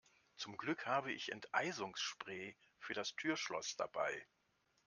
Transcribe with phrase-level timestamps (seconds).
[0.35, 4.25] Zum Glück habe ich Enteisungsspray für das Türschloss dabei.